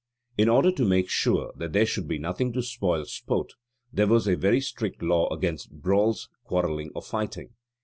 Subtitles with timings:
[0.35, 3.53] In order to make sure that there should be nothing to spoil sport,
[3.93, 7.53] there was a very strict law against brawls, quarrelling, or fighting.